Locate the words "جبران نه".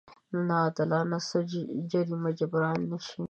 2.39-2.97